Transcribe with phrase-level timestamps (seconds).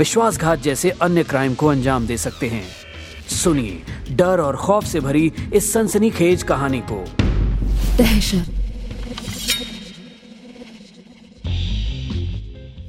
[0.00, 2.62] विश्वासघात जैसे अन्य क्राइम को अंजाम दे सकते हैं।
[3.28, 7.04] सुनिए, डर और खौफ से भरी इस सनसनीखेज कहानी को।
[7.98, 8.46] दहशत।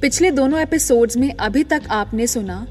[0.00, 2.66] पिछले दोनों एपिसोड्स में अभी तक आपने सुना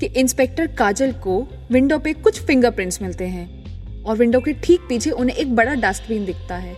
[0.00, 5.10] कि इंस्पेक्टर काजल को विंडो पे कुछ फिंगरप्रिंट्स मिलते हैं और विंडो के ठीक पीछे
[5.10, 6.74] उन्हें एक बड़ा डस्टबिन दिखता है।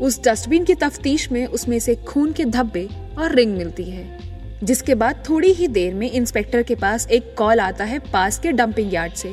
[0.00, 4.33] उस डस्टबिन की तफ्तीश में उसमें से खून के धब्बे और रिंग मिलती है।
[4.64, 8.52] जिसके बाद थोड़ी ही देर में इंस्पेक्टर के पास एक कॉल आता है पास के
[8.52, 9.32] डंपिंग यार्ड से,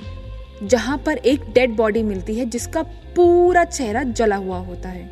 [0.64, 2.82] जहाँ पर एक डेड बॉडी मिलती है जिसका
[3.16, 5.10] पूरा चेहरा जला हुआ होता है।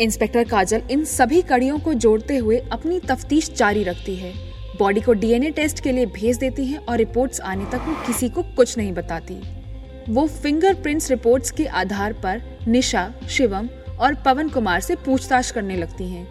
[0.00, 4.32] इंस्पेक्टर काजल इन सभी कड़ियों को जोड़ते हुए अपनी तफ्तीश जारी रखती है।
[4.78, 8.28] बॉडी को डीएनए टेस्ट के लिए भेज देती है और रिपोर्ट्स आने तक वो किसी
[8.28, 9.40] को कुछ नहीं बताती।
[10.08, 13.68] वो फिंगरप्रिंट्स रिपोर्ट्स के आधार पर निशा, शिवम
[14.00, 16.26] और पवन कुमार से पूछताछ करने लगती हैं।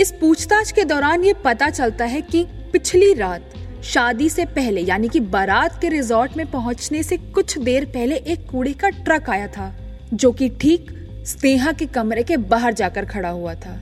[0.00, 3.52] इस पूछताछ के दौरान ये पता चलता है कि पिछली रात,
[3.84, 8.46] शादी से पहले, यानी कि बारात के रिजॉर्ट में पहुँचने से कुछ देर पहले एक
[8.50, 9.74] कूड़े का ट्रक आया था,
[10.14, 10.90] जो कि ठीक
[11.26, 13.72] स्नेहा के कमरे के बाहर जाकर खड़ा हुआ था।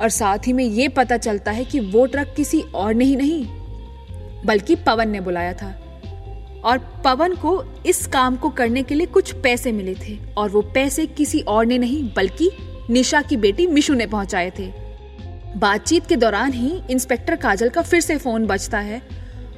[0.00, 3.44] और साथ ही में ये पता चलता है कि वो ट्रक किसी और नहीं नहीं,
[4.46, 5.70] बल्कि पवन ने बुलाया था।
[6.64, 10.62] और पवन को इस काम को करने के लिए कुछ पैसे मिले थे, और वो
[10.74, 12.50] पैसे किसी और ने नहीं, बल्कि
[12.90, 14.87] निशा की बेटी मिशु ने पहुँचाए थे।
[15.56, 19.02] बातचीत के दौरान ही इंस्पेक्टर काजल का फिर से फ़ोन बजता है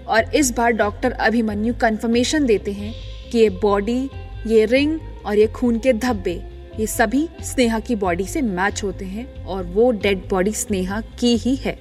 [0.07, 2.95] और इस बार डॉक्टर अभिमन्यु कंफर्मेशन देते हैं
[3.31, 4.11] कि ये बॉडी,
[4.47, 6.43] ये रिंग और ये खून के धब्बे,
[6.81, 11.37] ये सभी स्नेहा की बॉडी से मैच होते हैं और वो डेड बॉडी स्नेहा की
[11.37, 11.79] ही है।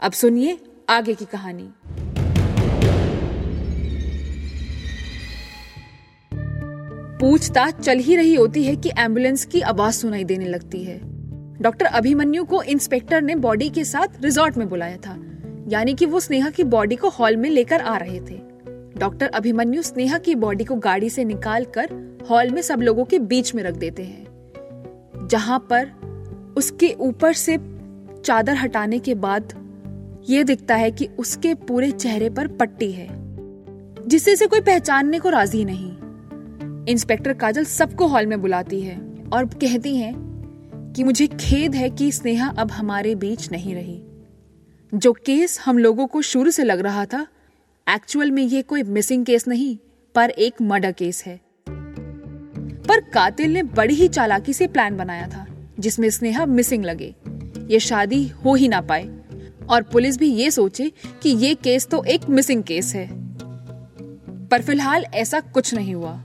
[0.00, 0.58] अब सुनिए
[0.88, 1.68] आगे की कहानी।
[7.20, 11.13] पूछताछ चल ही रही होती है कि एंबुलेंस की आवाज़ सुनाई देने लगती है।
[11.60, 15.16] डॉक्टर अभिमन्यु को इंस्पेक्टर ने बॉडी के साथ रिजॉर्ट में बुलाया था,
[15.68, 18.40] यानी कि वो स्नेहा की बॉडी को हॉल में लेकर आ रहे थे।
[18.98, 21.92] डॉक्टर अभिमन्यु स्नेहा की बॉडी को गाड़ी से निकाल कर
[22.30, 25.90] हॉल में सब लोगों के बीच में रख देते हैं, जहाँ पर
[26.56, 27.56] उसके ऊपर से
[28.24, 29.54] चादर हटाने के बाद
[30.28, 33.08] ये दिखता है कि उसके पूरे चेहरे पर पट्टी है,
[34.08, 38.98] जिससे से कोई पहचानने को राज़ी नहीं। इंस्पेक्टर काजल सबको हॉल में बुलाती है
[39.32, 40.12] और कहती है
[40.96, 44.02] कि मुझे खेद है कि स्नेहा अब हमारे बीच नहीं रही।
[44.92, 47.26] जो केस हम लोगों को शुरू से लग रहा था
[47.86, 49.76] एक्चुअल में ये कोई मिसिंग केस नहीं,
[50.14, 51.40] पर एक मर्डर केस है।
[52.88, 55.46] पर कातिल ने बड़ी ही चालाकी से प्लान बनाया था,
[55.80, 57.14] जिसमें स्नेहा मिसिंग लगे।
[57.70, 59.08] ये शादी हो ही ना पाए,
[59.70, 60.90] और पुलिस भी ये सोचे
[61.22, 63.08] कि ये केस तो एक मिसिंग केस है।
[64.48, 66.16] पर फ़िलहाल ऐसा कुछ नहीं हुआ,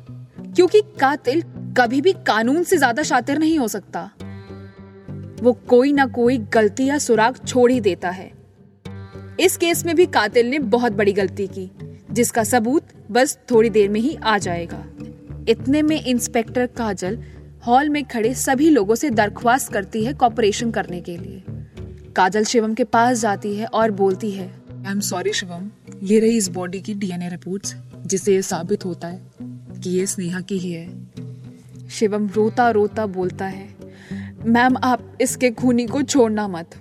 [0.56, 1.41] क्योंकि कातिल
[1.78, 4.09] कभी भी कानून से ज़्यादा शातिर नहीं हो सकता।
[5.41, 8.31] वो कोई ना कोई गलती या सुराग छोड़ ही देता है।
[9.39, 11.69] इस केस में भी कातिल ने बहुत बड़ी गलती की
[12.11, 14.85] जिसका सबूत बस थोड़ी देर में ही आ जाएगा।
[15.50, 17.19] इतने में इंस्पेक्टर काजल
[17.67, 21.44] हॉल में खड़े सभी लोगों से दरख्वास्त करती है कॉपरेशन करने के लिए।
[22.16, 24.47] काजल शिवम के पास जाती है और बोलती है
[24.85, 25.69] आई एम सॉरी शिवम।
[26.03, 27.75] ये रही इस बॉडी की डीएनए रिपोर्ट्स
[28.06, 33.45] जिससे ये साबित होता है कि ये स्नेहा की ही है। शिवम रोता रोता बोलता
[33.45, 33.67] है
[34.39, 36.75] मैम आप इसके खूनी को छोड़ना मत।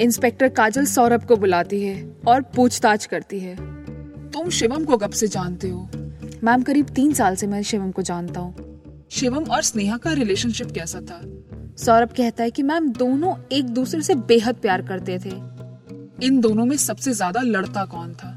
[0.00, 3.54] इंस्पेक्टर काजल सौरभ को बुलाती है और पूछताछ करती है।
[4.30, 5.88] तुम शिवम को कब से जानते हो?
[6.44, 10.70] मैम करीब तीन साल से मैं शिवम को जानता हूँ। शिवम और स्नेहा का रिलेशनशिप
[10.70, 11.20] कैसा था?
[11.76, 15.32] सौरभ कहता है कि मैम दोनों एक दूसरे से बेहद प्यार करते थे।
[16.26, 18.30] इन दोनों में सबसे ज़्यादा लड़ता कौन था?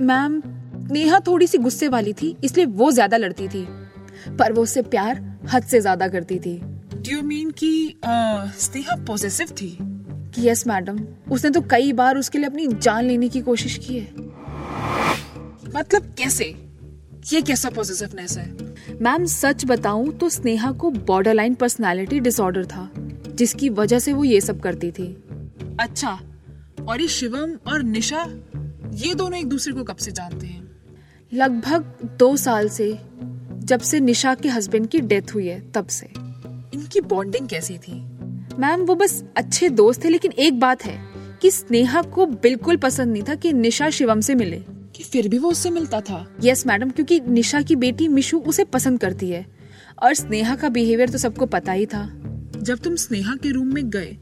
[0.00, 0.42] मैम
[0.90, 3.66] नेहा थोड़ी सी गुस्से वाली थी, इसलिए वो ज़्यादा लड़ती थी।
[4.38, 5.22] पर वो उससे प्यार
[5.52, 6.60] हद से ज़्यादा करती थी।
[7.06, 9.68] डू यू मीन कि स्नेहा पॉजिटिव थी?
[10.38, 10.98] यस मैडम
[11.32, 14.12] उसने तो कई बार उसके लिए अपनी जान लेने की कोशिश की है।
[15.76, 16.44] मतलब कैसे?
[17.32, 18.46] ये कैसा पॉजिटिवनेस है?
[19.02, 22.90] मैम सच बताऊँ तो स्नेहा को बॉर्डरलाइन पर्सनालिटी डिसऑर्डर था
[23.28, 25.06] जिसकी वजह से वो ये सब करती थी।
[25.80, 26.18] अच्छा
[26.88, 28.26] और ये शिवम और निशा
[28.94, 30.70] ये दोनों एक दूसरे को कब से जानते हैं?
[31.32, 32.92] लगभग दो साल से
[33.54, 36.25] जब से निशा के हस्बैंड की डेथ हुई है तब से।
[36.76, 38.02] इनकी बॉन्डिंग कैसी थी?
[38.58, 41.00] मैम वो बस अच्छे दोस्त थे लेकिन एक बात है
[41.42, 44.64] कि स्नेहा को बिल्कुल पसंद नहीं था कि निशा शिवम से मिले।
[44.94, 46.36] कि फिर भी वो उससे मिलता था?
[46.44, 49.46] यस yes, मैडम क्योंकि निशा की बेटी मिशु उसे पसंद करती है
[50.02, 52.22] और स्नेहा का बिहेवियर तो सबको पता ही था।
[52.56, 54.18] जब तुम स्नेहा के रूम में गए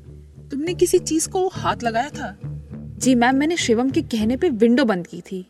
[0.51, 2.39] तुमने किसी चीज़ को हाथ लगाया था?
[2.99, 5.47] जी मैम मैंने शिवम के कहने पे विंडो बंद की थी।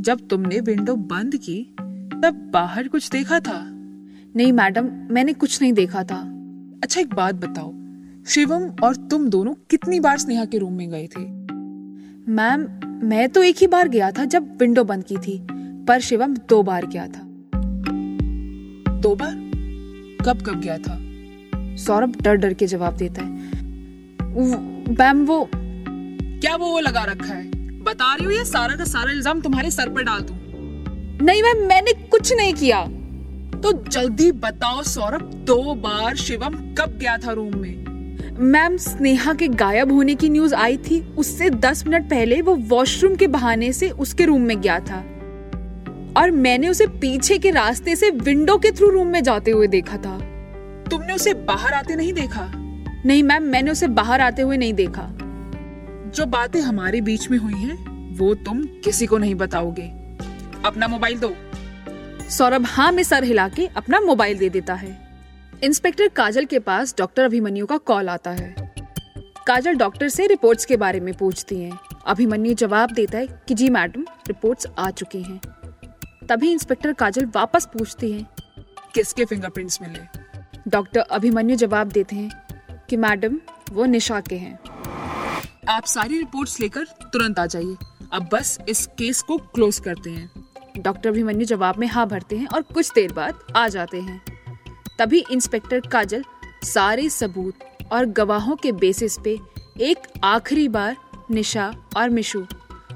[0.00, 1.76] जब तुमने विंडो बंद की
[2.22, 3.72] तब बाहर कुछ देखा था?
[4.36, 6.16] नहीं, मैडम, मैंने कुछ नहीं देखा था।
[6.82, 7.72] अच्छा एक बात बताओ,
[8.26, 11.20] शिवम और तुम दोनों कितनी बार स्नेहा के रूम में गए थे?
[12.32, 12.66] मैम,
[13.06, 15.38] मैं तो एक ही बार गया था जब विंडो बंद की थी,
[15.84, 17.22] पर शिवम दो बार गया था।
[19.00, 19.32] दो बार?
[20.26, 20.98] कब कब गया था?
[21.76, 23.28] सौरभ डर डर के जवाब देता है।
[24.92, 27.44] मैम, वो क्या वो वो लगा रखा है?
[27.82, 30.34] बता रही हूँ ये सारा का सारा इल्ज़ाम तुम्हारे सर पर डाल दू?
[31.24, 32.88] नहीं, मैम, मैंने कुछ नहीं किया।
[33.66, 37.86] तो जल्दी बताओ सौरभ, दो बार शिवम कब गया था रूम में?
[38.38, 43.14] मैम, स्नेहा के गायब होने की न्यूज़ आई थी। उससे दस मिनट पहले वो वॉशरूम
[43.14, 44.98] के बहाने से उसके रूम में गया था।
[46.16, 49.96] और मैंने उसे पीछे के रास्ते से विंडो के थ्रू रूम में जाते हुए देखा
[49.96, 50.18] था।
[50.90, 52.52] तुमने उसे बाहर आते नहीं देखा?
[53.06, 55.10] नहीं मैम, मैंने उसे बाहर आते हुए नहीं देखा।
[56.14, 57.86] जो बातें हमारे बीच में हुई हैं,
[58.16, 59.92] वो तुम किसी को नहीं बताओगे।
[60.64, 61.34] अपना मोबाइल दो।
[62.30, 64.90] सौरभ हाँ में सर हिला के अपना मोबाइल दे देता है।
[65.64, 68.54] इंस्पेक्टर काजल के पास डॉक्टर अभिमन्यु का कॉल आता है।
[69.46, 73.68] काजल डॉक्टर से रिपोर्ट्स के बारे में पूछती हैं। अभिमन्यु जवाब देता है कि जी
[73.68, 75.40] मैडम, रिपोर्ट्स आ चुकी हैं।
[76.28, 78.26] तभी इंस्पेक्टर काजल वापस पूछती हैं,
[78.94, 80.00] किसके फिंगरप्रिंट्स मिले?
[80.68, 83.38] डॉक्टर अभिमन्यु जवाब देते हैं कि मैडम,
[83.72, 84.58] वो निशा के हैं।
[85.68, 87.76] आप सारी रिपोर्ट्स लेकर तुरंत आ जाइए।
[88.12, 90.30] अब बस इस केस को क्लोज करते हैं।
[90.78, 94.20] डॉक्टर अभिमन्यु जवाब में हाँ भरते हैं और कुछ देर बाद आ जाते हैं।
[94.98, 96.24] तभी इंस्पेक्टर काजल
[96.64, 99.38] सारे सबूत और गवाहों के बेसिस पे
[99.80, 100.96] एक आखिरी बार
[101.30, 102.44] निशा और मिशु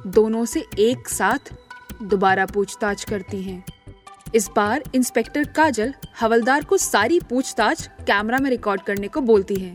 [0.07, 1.53] दोनों से एक साथ
[2.03, 3.65] दोबारा पूछताछ करती हैं।
[4.35, 9.75] इस बार इंस्पेक्टर काजल हवलदार को सारी पूछताछ कैमरा में रिकॉर्ड करने को बोलती है।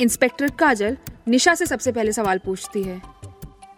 [0.00, 0.96] इंस्पेक्टर काजल
[1.28, 3.00] निशा से सबसे पहले सवाल पूछती है,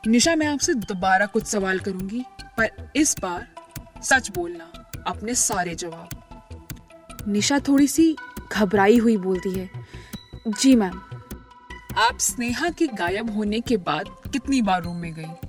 [0.06, 2.24] निशा, मैं आपसे दोबारा कुछ सवाल करूँगी।
[2.60, 3.54] पर इस बार
[4.02, 6.08] सच बोलना अपने सारे जवाब।
[7.28, 8.16] निशा थोड़ी सी
[8.52, 9.70] घबराई हुई बोलती है।
[10.48, 11.00] जी मैम।
[11.96, 15.48] आप स्नेहा के गायब होने के बाद कितनी बार रूम में गई?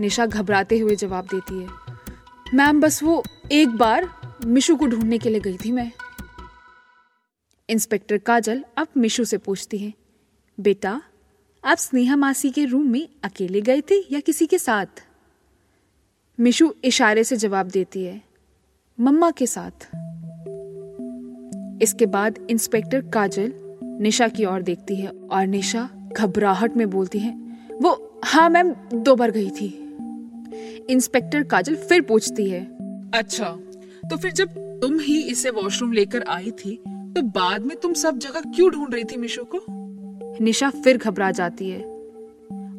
[0.00, 1.68] निशा घबराते हुए जवाब देती है।
[2.54, 4.08] मैम, बस वो एक बार
[4.46, 5.92] मिशु को ढूँढने के लिए गई थी मैं।
[7.68, 9.94] इंस्पेक्टर काजल अब मिशु से पूछती है,
[10.60, 11.02] बेटा,
[11.64, 15.07] आप स्नेहा मासी के रूम में अकेले गए थे या किसी के साथ?
[16.40, 18.20] मिशु इशारे से जवाब देती है
[19.00, 19.88] मम्मा के साथ।
[21.82, 23.52] इसके बाद इंस्पेक्टर काजल
[23.82, 29.14] निशा की ओर देखती है और निशा घबराहट में बोलती है वो हाँ मैम दो
[29.14, 29.66] बार गई थी।
[30.90, 32.64] इंस्पेक्टर काजल फिर पूछती है
[33.14, 33.44] अच्छा
[34.10, 34.48] तो फिर जब
[34.82, 38.94] तुम ही इसे वॉशरूम लेकर आई थी तो बाद में तुम सब जगह क्यों ढूंढ
[38.94, 39.60] रही थी मिशु को?
[40.44, 41.82] निशा फिर घबरा जाती है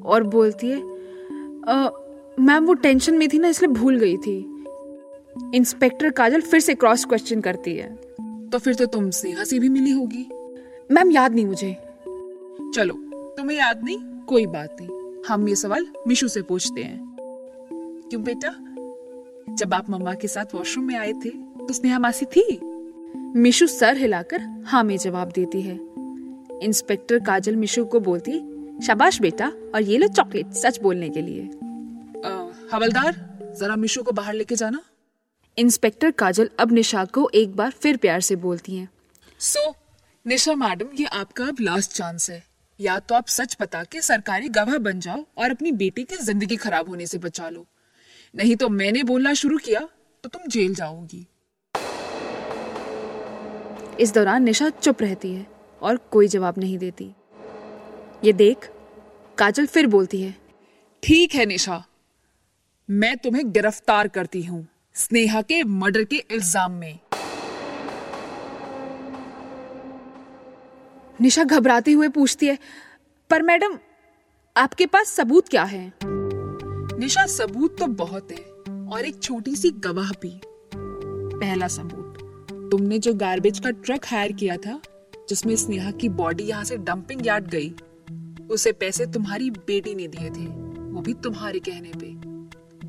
[0.02, 0.82] और बोलती है
[1.68, 1.99] "अ,
[2.40, 4.66] मैम वो टेंशन में थी ना इसलिए भूल गई थी।
[5.56, 7.96] इंस्पेक्टर काजल फिर से क्रॉस क्वेश्चन करती है।
[8.50, 10.30] तो फिर तो तुम स्नेहा से भी मिली होगी।
[10.92, 11.74] मैम याद नहीं मुझे।
[12.76, 12.94] चलो
[13.38, 13.98] तुम्हें याद नहीं?
[14.22, 17.16] कोई बात नहीं। हम ये सवाल मिशु से पूछते हैं।
[18.10, 18.56] क्यों बेटा?
[19.56, 22.60] जब आप मम्मा के साथ वॉशरूम में आए थे तो स्नेहा मासी थी?
[23.36, 25.80] मिशु सर हिलाकर हाँ में जवाब देती है।
[26.64, 28.32] इंस्पेक्टर काजल मिशु को बोलती
[28.86, 31.50] शाबाश बेटा और ये लो चॉकलेट सच बोलने के लिए।
[32.72, 33.16] हवलदार
[33.60, 34.82] जरा मिशु को बाहर लेके जाना।
[35.58, 38.90] इंस्पेक्टर काजल अब निशा को एक बार फिर प्यार से बोलती हैं।
[39.40, 39.74] सो so,
[40.26, 42.44] निशा मैडम ये आपका अब लास्ट चांस है।
[42.80, 46.56] या तो आप सच बता के सरकारी गवाह बन जाओ और अपनी बेटी की ज़िंदगी
[46.58, 47.66] खराब होने से बचा लो।
[48.34, 49.80] नहीं तो मैंने बोलना शुरू किया
[50.24, 51.26] तो तुम जेल जाओगी।
[54.00, 55.46] इस दौरान निशा चुप रहती है
[55.82, 57.14] और कोई जवाब नहीं देती।
[58.24, 58.72] ये देख
[59.38, 60.36] काजल फिर बोलती है
[61.04, 61.84] ठीक है निशा
[62.90, 64.66] मैं तुम्हें गिरफ़्तार करती हूँ,
[64.96, 67.00] स्नेहा के मर्डर के इल्ज़ाम में।
[71.20, 72.58] निशा घबराते हुए पूछती है,
[73.30, 73.78] पर मैडम,
[74.56, 75.92] आपके पास सबूत क्या है?
[76.04, 78.38] निशा, सबूत तो बहुत है,
[78.86, 80.32] और एक छोटी सी गवाह भी।
[80.76, 82.18] पहला सबूत,
[82.72, 84.80] तुमने जो गार्बेज का ट्रक हायर किया था,
[85.30, 87.74] जिसमें स्नेहा की बॉडी यहाँ से डंपिंग यार्ड गई,
[88.50, 90.48] उसे पैसे तुम्हारी बेटी ने दिए थे,
[90.90, 92.29] वो भी तुम्हारे कहने पे।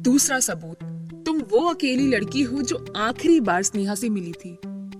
[0.00, 0.82] दूसरा सबूत,
[1.26, 4.54] तुम वो अकेली लड़की हो जो आखिरी बार स्नेहा से मिली थी,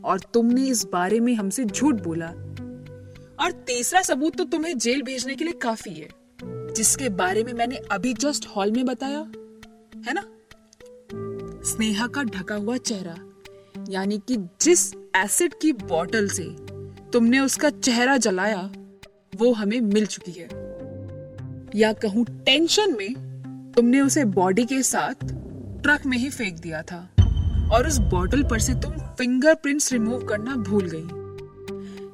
[0.04, 2.26] और तुमने इस बारे में हमसे झूठ बोला।
[3.40, 6.09] और तीसरा सबूत तो तुम्हें जेल भेजने के लिए काफ़ी है,
[6.75, 9.21] जिसके बारे में मैंने अभी जस्ट हॉल में बताया,
[10.07, 10.26] है ना?
[11.64, 13.16] स्नेहा का ढका हुआ चेहरा,
[13.88, 16.45] यानी कि जिस एसिड की बोतल से
[17.12, 18.71] तुमने उसका चेहरा जलाया,
[19.37, 20.49] वो हमें मिल चुकी है।
[21.76, 23.29] या कहूँ, टेंशन में
[23.76, 25.14] तुमने उसे बॉडी के साथ
[25.82, 27.10] ट्रक में ही फेंक दिया था।
[27.72, 31.08] और उस बॉटल पर से तुम फिंगरप्रिंट्स रिमूव करना भूल गई।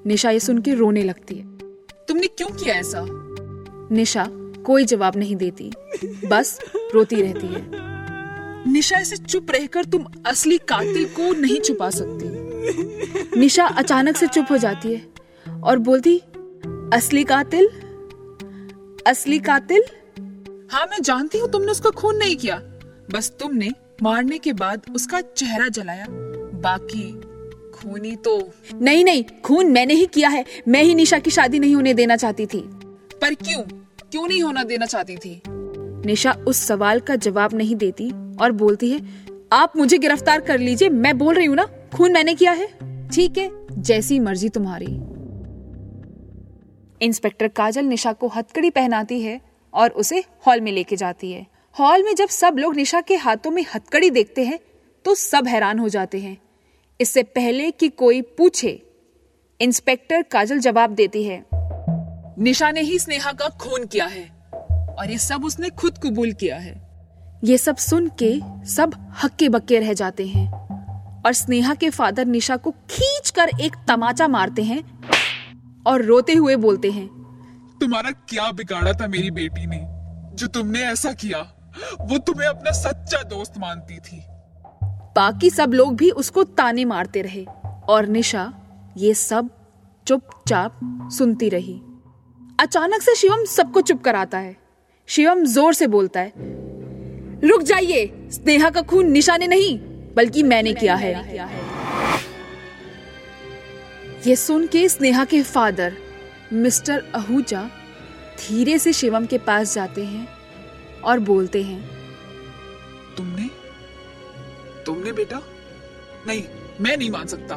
[0.06, 1.58] निशा ये सुन के रोने लगती है।
[2.08, 3.06] तुमने क्यों किया ऐसा?
[3.92, 4.26] निशा
[4.66, 5.72] कोई जवाब नहीं देती।
[6.04, 6.60] बस
[6.94, 7.86] रोती रहती है।
[8.72, 12.46] निशा ऐसे चुप रहकर तुम असली कातिल को नहीं छुपा सकती।
[13.40, 15.06] निशा अचानक से चुप हो जाती है
[15.62, 16.18] और बोलती,
[16.92, 17.68] असली कातिल?
[19.06, 19.82] असली कातिल?
[20.76, 22.56] हाँ मैं जानती हूँ तुमने उसका खून नहीं किया।
[23.12, 23.70] बस तुमने
[24.02, 27.12] मारने के बाद उसका चेहरा जलाया। बाकी
[27.70, 28.36] खूनी तो
[28.74, 32.16] नहीं नहीं खून मैंने ही किया है। मैं ही निशा की शादी नहीं होने देना
[32.16, 32.60] चाहती थी।
[33.22, 33.62] पर क्यों?
[34.10, 35.40] क्यों नहीं होना देना चाहती थी?
[36.06, 39.00] निशा उस सवाल का जवाब नहीं देती और बोलती है
[39.52, 41.66] आप मुझे गिरफ़्तार कर लीजिए मैं बोल रही हूँ ना
[41.96, 42.68] खून मैंने किया है।
[43.08, 43.50] ठीक है
[43.82, 44.94] जैसी मर्ज़ी तुम्हारी।
[47.00, 49.40] इंस्पेक्टर काजल निशा को हथकड़ी पहनाती है
[49.76, 53.50] और उसे हॉल में लेके जाती है। हॉल में जब सब लोग निशा के हाथों
[53.50, 54.58] में हथकड़ी देखते हैं
[55.04, 56.36] तो सब हैरान हो जाते हैं।
[57.00, 58.70] इससे पहले कि कोई पूछे,
[59.60, 61.44] इंस्पेक्टर काजल जवाब देती है,
[62.38, 64.24] निशा ने ही स्नेहा का खून किया है,
[64.90, 66.74] और ये सब उसने खुद कबूल किया है।
[67.44, 68.32] ये सब सुन के
[68.66, 70.46] सब हक्के बक्के रह जाते हैं,
[71.22, 74.82] और स्नेहा के फादर निशा को खींच कर एक तमाचा मारते हैं
[75.86, 77.08] और रोते हुए बोलते हैं
[77.80, 79.80] तुम्हारा क्या बिगाड़ा था मेरी बेटी ने?
[80.34, 81.38] जो तुमने ऐसा किया,
[82.00, 84.22] वो तुम्हें अपना सच्चा दोस्त मानती थी।
[85.16, 87.44] बाकी सब लोग भी उसको ताने मारते रहे
[87.88, 88.52] और निशा
[88.96, 89.48] ये सब
[90.06, 90.78] चुपचाप
[91.12, 91.80] सुनती रही।
[92.60, 94.56] अचानक से शिवम सबको चुप कराता है।
[95.08, 96.32] शिवम ज़ोर से बोलता है,
[97.42, 99.78] रुक जाइए, स्नेहा का खून निशा ने नहीं,
[100.16, 101.14] बल्कि मैंने किया है।
[104.26, 105.96] ये सुन के स्नेहा के फादर
[106.52, 107.62] मिस्टर आहूजा
[108.38, 110.26] धीरे से शिवम के पास जाते हैं
[111.04, 111.80] और बोलते हैं
[113.16, 113.48] तुमने?
[114.86, 115.40] तुमने बेटा?
[116.26, 116.42] नहीं
[116.80, 117.54] मैं नहीं मान सकता।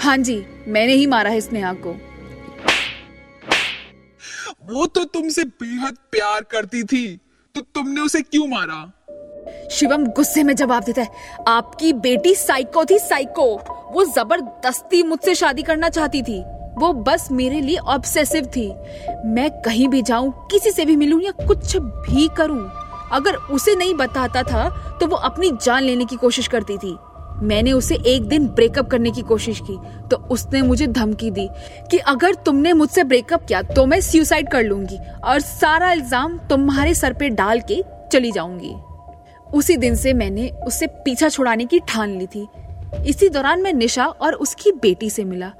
[0.00, 0.36] हाँ जी
[0.68, 1.92] मैंने ही मारा है स्नेहा को।
[4.72, 7.06] वो तो तुमसे बेहद प्यार करती थी
[7.54, 8.92] तो तुमने उसे क्यों मारा?
[9.70, 13.46] शिवम गुस्से में जवाब देता है आपकी बेटी साइको थी साइको।
[13.92, 16.42] वो ज़बरदस्ती मुझसे शादी करना चाहती थी।
[16.74, 18.68] वो बस मेरे लिए ऑब्सेसिव थी।
[19.26, 22.68] मैं कहीं भी जाऊँ, किसी से भी मिलूं या कुछ भी करूँ,
[23.12, 24.68] अगर उसे नहीं बताता था
[25.00, 26.96] तो वो अपनी जान लेने की कोशिश करती थी।
[27.42, 29.76] मैंने उसे एक दिन ब्रेकअप करने की कोशिश की
[30.10, 31.48] तो उसने मुझे धमकी दी
[31.90, 36.94] कि अगर तुमने मुझसे ब्रेकअप किया तो मैं सुसाइड कर लूँगी और सारा इल्ज़ाम तुम्हारे
[36.94, 38.74] सर पे डाल के चली जाऊँगी।
[39.50, 42.46] उसी दिन से मैंने उससे पीछा छुड़ाने की ठान ली थी।
[43.06, 45.52] इसी दौरान मैं निशा और उसकी बेटी से मिला।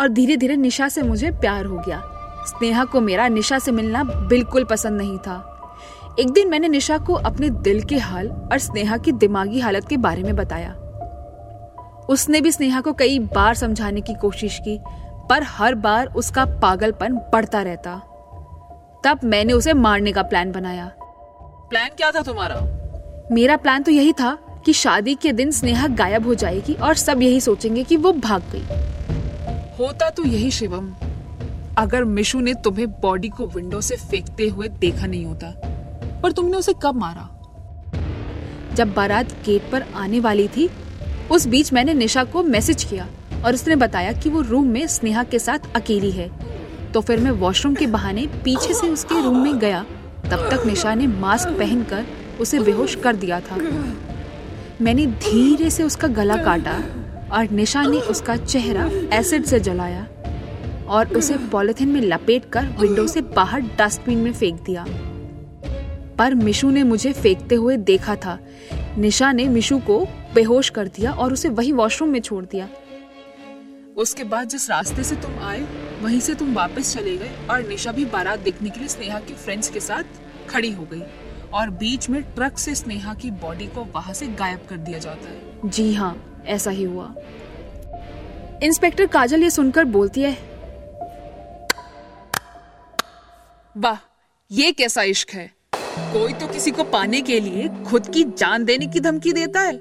[0.00, 2.02] और धीरे धीरे निशा से मुझे प्यार हो गया।
[2.46, 5.46] स्नेहा को मेरा निशा से मिलना बिल्कुल पसंद नहीं था।
[6.20, 9.96] एक दिन मैंने निशा को अपने दिल के हाल और स्नेहा की दिमागी हालत के
[9.96, 10.72] बारे में बताया।
[12.08, 14.80] उसने भी स्नेहा को कई बार समझाने की कोशिश की
[15.30, 17.94] पर हर बार उसका पागलपन बढ़ता रहता।
[19.04, 20.92] तब मैंने उसे मारने का प्लान बनाया।
[21.70, 22.60] प्लान क्या था तुम्हारा?
[23.32, 27.22] मेरा प्लान तो यही था कि शादी के दिन स्नेहा गायब हो जाएगी और सब
[27.22, 28.64] यही सोचेंगे कि वो भाग गई।
[29.80, 30.90] होता तो यही शिवम।
[31.78, 35.50] अगर मिशु ने तुम्हें बॉडी को विंडो से फेंकते हुए देखा नहीं होता,
[36.22, 37.28] पर तुमने उसे कब मारा?
[38.74, 40.68] जब बारात गेट पर आने वाली थी,
[41.30, 43.08] उस बीच मैंने निशा को मैसेज किया
[43.44, 46.30] और उसने बताया कि वो रूम में स्नेहा के साथ अकेली है।
[46.92, 49.84] तो फिर मैं वॉशरूम के बहाने पीछे से उसके रूम में गया,
[50.24, 52.06] तब तक निशा ने मास्क पहनकर
[52.40, 53.56] उसे बेहोश कर दिया था।
[54.80, 56.80] मैंने धीरे से उसका गला काटा
[57.32, 60.06] और निशा ने उसका चेहरा एसिड से जलाया
[60.88, 64.84] और उसे पॉलिथीन में लपेट कर विंडो से बाहर डस्टबिन में फेंक दिया।
[66.18, 68.38] पर मिशु ने मुझे फेंकते हुए देखा था।
[68.98, 69.98] निशा ने मिशु को
[70.34, 72.68] बेहोश कर दिया और उसे वही वॉशरूम में छोड़ दिया।
[73.96, 75.66] उसके बाद जिस रास्ते से तुम आए
[76.02, 79.34] वहीं से तुम वापस चले गए और निशा भी बारात देखने के लिए स्नेहा के
[79.34, 80.04] फ्रेंड्स के साथ
[80.48, 81.02] खड़ी हो गई
[81.52, 85.28] और बीच में ट्रक से स्नेहा की बॉडी को वहाँ से गायब कर दिया जाता
[85.28, 86.14] है। जी हाँ
[86.46, 87.14] ऐसा ही हुआ।
[88.62, 90.36] इंस्पेक्टर काजल ये सुनकर बोलती है,
[93.76, 93.98] वाह,
[94.50, 95.50] ये कैसा इश्क है?
[95.74, 99.76] कोई तो किसी को पाने के लिए खुद की जान देने की धमकी देता है,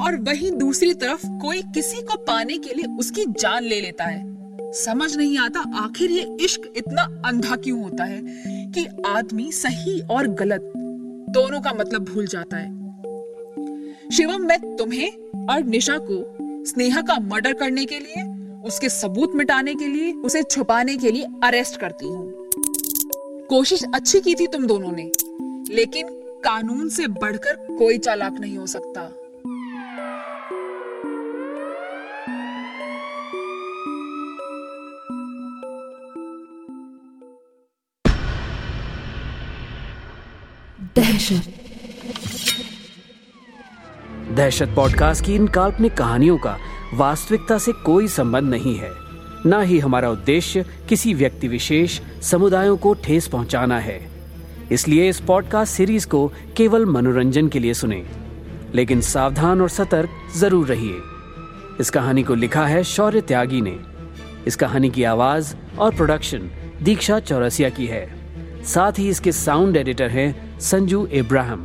[0.00, 4.72] और वहीं दूसरी तरफ़ कोई किसी को पाने के लिए उसकी जान ले लेता है।
[4.74, 8.20] समझ नहीं आता आखिर ये इश्क इतना अंधा क्यों होता है
[8.72, 10.72] कि आदमी सही और गलत,
[11.30, 12.81] दोनों का मतलब भूल जाता है।
[14.12, 18.22] शिवम, मैं तुम्हें और निशा को स्नेहा का मर्डर करने के लिए,
[18.62, 22.48] उसके सबूत मिटाने के लिए, उसे छुपाने के लिए अरेस्ट करती हूँ।
[23.48, 25.10] कोशिश अच्छी की थी तुम दोनों ने,
[25.74, 26.08] लेकिन
[26.44, 29.08] कानून से बढ़कर कोई चालाक नहीं हो सकता।
[40.96, 41.61] दहशत।
[44.32, 46.58] दहशत पॉडकास्ट की इन काल्पनिक कहानियों का
[46.94, 48.90] वास्तविकता से कोई संबंध नहीं है।
[49.46, 54.08] न ही हमारा उद्देश्य किसी व्यक्ति विशेष समुदायों को ठेस पहुंचाना है।
[54.72, 58.06] इसलिए इस पॉडकास्ट सीरीज़ को केवल मनोरंजन के लिए सुने।
[58.74, 60.96] लेकिन सावधान और सतर्क ज़रूर रहिए।
[61.80, 63.78] इस कहानी को लिखा है शौर्य त्यागी ने।
[64.46, 66.50] इस कहानी की आवाज़ और प्रोडक्शन
[66.82, 68.14] दीक्षा चौरसिया की है।
[68.64, 71.64] साथ ही इसके साउंड एडिटर हैं संजू इब्राहिम।